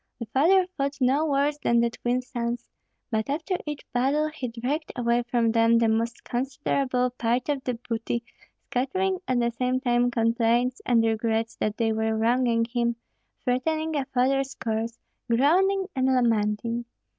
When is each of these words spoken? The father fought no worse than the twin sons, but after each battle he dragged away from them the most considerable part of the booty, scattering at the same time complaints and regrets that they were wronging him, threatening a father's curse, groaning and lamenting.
The 0.17 0.25
father 0.33 0.65
fought 0.75 0.97
no 0.99 1.27
worse 1.27 1.59
than 1.59 1.79
the 1.79 1.91
twin 1.91 2.23
sons, 2.23 2.67
but 3.11 3.29
after 3.29 3.55
each 3.67 3.83
battle 3.93 4.29
he 4.29 4.47
dragged 4.47 4.91
away 4.95 5.21
from 5.29 5.51
them 5.51 5.77
the 5.77 5.87
most 5.89 6.23
considerable 6.23 7.11
part 7.11 7.49
of 7.49 7.63
the 7.65 7.75
booty, 7.75 8.23
scattering 8.63 9.19
at 9.27 9.39
the 9.39 9.51
same 9.51 9.79
time 9.79 10.09
complaints 10.09 10.81
and 10.87 11.03
regrets 11.03 11.55
that 11.57 11.77
they 11.77 11.93
were 11.93 12.17
wronging 12.17 12.65
him, 12.65 12.95
threatening 13.43 13.95
a 13.95 14.05
father's 14.05 14.55
curse, 14.55 14.97
groaning 15.29 15.85
and 15.95 16.07
lamenting. 16.07 16.85